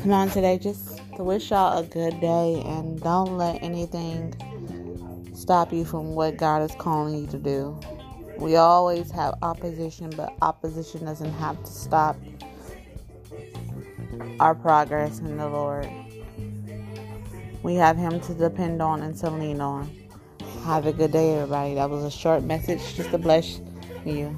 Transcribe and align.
Come 0.00 0.12
on 0.12 0.28
today, 0.30 0.58
just 0.58 1.00
to 1.14 1.22
wish 1.22 1.50
y'all 1.50 1.78
a 1.78 1.84
good 1.84 2.20
day 2.20 2.60
and 2.66 3.00
don't 3.00 3.38
let 3.38 3.62
anything 3.62 4.34
stop 5.32 5.72
you 5.72 5.84
from 5.84 6.16
what 6.16 6.36
God 6.36 6.68
is 6.68 6.74
calling 6.76 7.14
you 7.14 7.28
to 7.28 7.38
do. 7.38 7.78
We 8.38 8.56
always 8.56 9.12
have 9.12 9.34
opposition, 9.42 10.10
but 10.16 10.34
opposition 10.42 11.04
doesn't 11.04 11.32
have 11.34 11.62
to 11.62 11.70
stop 11.70 12.16
our 14.40 14.56
progress 14.56 15.20
in 15.20 15.36
the 15.36 15.48
Lord. 15.48 15.88
We 17.62 17.76
have 17.76 17.96
Him 17.96 18.18
to 18.22 18.34
depend 18.34 18.82
on 18.82 19.02
and 19.02 19.16
to 19.18 19.30
lean 19.30 19.60
on. 19.60 19.88
Have 20.64 20.86
a 20.86 20.92
good 20.92 21.12
day, 21.12 21.34
everybody. 21.34 21.74
That 21.74 21.90
was 21.90 22.02
a 22.02 22.10
short 22.10 22.42
message 22.42 22.80
just 22.96 23.10
to 23.12 23.18
bless 23.18 23.60
you. 24.04 24.36